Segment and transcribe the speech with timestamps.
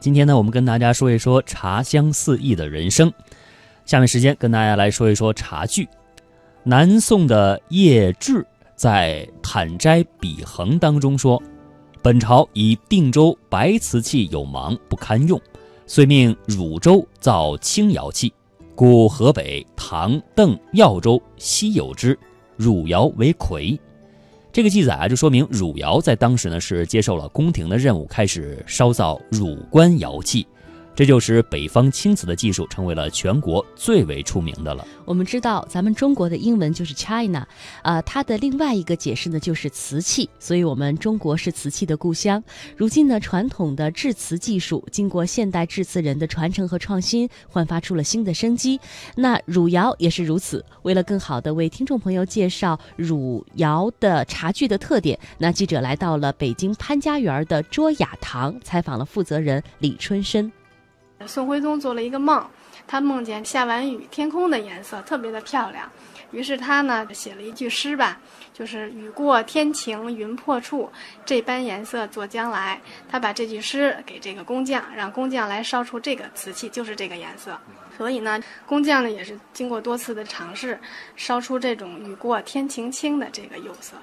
[0.00, 3.12] 今天呢，我们跟大家说一说茶香四溢的人生。
[3.84, 5.86] 下面时间跟大家来说一说茶具。
[6.62, 11.40] 南宋的叶志在《坦斋笔衡》当中说
[12.00, 15.38] ：“本朝以定州白瓷器有芒，不堪用，
[15.86, 18.32] 遂命汝州造青窑器，
[18.74, 22.18] 故河北、唐、邓、耀州悉有之，
[22.56, 23.78] 汝窑为魁。”
[24.52, 30.46] 这个记载啊，就说明汝窑在当时呢是接受了宫廷的任务，开始烧造汝官窑器。
[30.94, 34.86] 这就使北方青瓷的技术成为了全国最为出名的了。
[35.06, 37.46] 我们知道，咱们中国的英文就是 China，
[37.82, 42.42] 啊，它的另外一个解释呢就是瓷器，所以我们中国是瓷器的故乡。
[42.76, 48.78] 如今呢，传统的制瓷技术经过现代制瓷人的传承和创新，焕发出了新的生机。
[49.16, 50.64] 那汝窑也是如此。
[50.82, 60.52] 为了更好的为听众朋友介绍汝窑的茶具的特点，那记者来到了北京潘家园的卓雅堂，采访了负责人李春生。
[61.26, 62.48] 宋徽宗做了一个梦，
[62.86, 65.90] 他梦见下完雨，天空的颜色特别的漂亮，
[66.30, 68.18] 于是他呢写了一句诗吧，
[68.54, 70.90] 就是“雨过天晴云破处，
[71.24, 72.80] 这般颜色作将来”。
[73.08, 77.58] 他把这句诗给这个工匠，让工匠来烧出这个瓷器，就是这个颜色。
[77.96, 80.80] 所以呢，工匠呢也是经过多次的尝试，
[81.16, 83.94] 烧出这种雨过天晴青的这个釉色。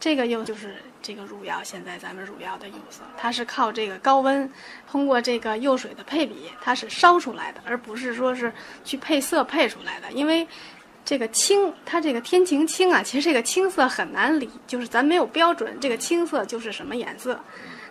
[0.00, 4.50] 这个釉就是这个汝窑，现在咱们汝窑的釉色，它是靠这个高温，
[4.90, 8.52] 通过这个釉水的配比，它是烧出来的，而不是说是
[8.84, 10.10] 去配色配出来的。
[10.12, 10.46] 因为
[11.04, 17.38] 这个青，它这个天晴青啊，其实这个青色很难理，就是咱没有标准，这个青色就是什么颜色。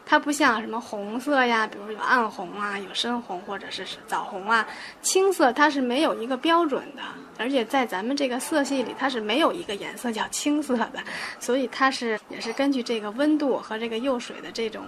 [0.05, 4.67] 它不像什么红色呀，比如有暗红啊，有深红或者是枣红啊，
[5.01, 7.01] 青色它是没有一个标准的，
[7.37, 11.01] 而且在咱们这个色系里，它是没有一个颜色叫青色的，
[11.39, 14.83] 所以它是也是根据这个温度和这个釉水的这种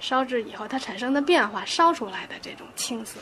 [0.00, 3.20] 烧制以后它产生的变化烧出来的这种青色。